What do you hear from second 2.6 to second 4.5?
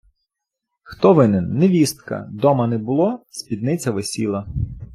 не було– спідниця висіла